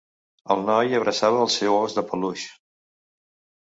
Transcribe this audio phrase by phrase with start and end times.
[0.55, 2.51] El noi abraçava el seu os de peluix.